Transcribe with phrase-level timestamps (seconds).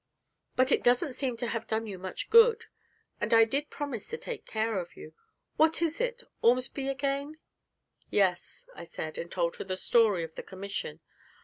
[0.55, 2.65] But it doesn't seem to have done you much good,
[3.19, 5.13] and I did promise to take care of you.
[5.57, 6.23] What is it?
[6.41, 7.37] Ormsby again?'
[8.09, 11.01] 'Yes,' I said, and told her the story of the commission.